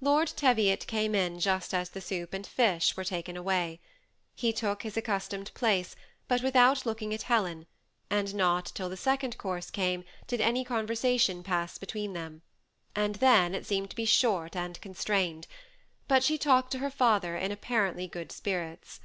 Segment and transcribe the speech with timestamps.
[0.00, 3.78] Lord Teviot came in just as the soup and fish were taken away.
[4.34, 5.94] He took his accustomed place,
[6.28, 7.66] but without looking at Helen;
[8.08, 12.40] and not till the second course came did any conversation pass between them,
[12.94, 15.46] and then it seemed to be short and constrained;
[16.08, 18.98] but she talked to her father in apparently good spirits.